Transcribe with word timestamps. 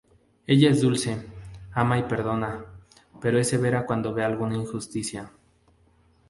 Ella 0.47 0.71
es 0.71 0.81
dulce, 0.81 1.23
ama 1.75 1.99
y 1.99 2.01
perdona, 2.07 2.65
pero 3.21 3.37
es 3.37 3.47
severa 3.49 3.85
cuando 3.85 4.15
ve 4.15 4.23
alguna 4.23 4.55
injusticia. 4.57 5.31